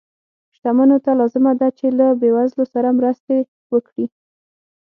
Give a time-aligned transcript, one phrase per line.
[0.55, 3.37] شتمنو ته لازمه ده چې له بې وزلو سره مرستې
[3.73, 4.05] وکړي.